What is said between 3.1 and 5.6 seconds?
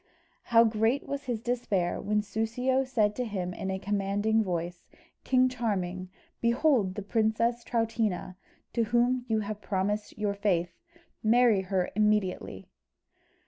to him in a commanding voice, "King